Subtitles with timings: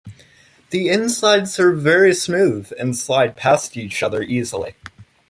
[0.71, 4.73] The insides are very smooth and slide past each other easily.